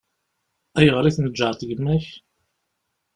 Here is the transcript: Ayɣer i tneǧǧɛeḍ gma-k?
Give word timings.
Ayɣer 0.77 1.05
i 1.05 1.11
tneǧǧɛeḍ 1.15 1.61
gma-k? 1.69 2.07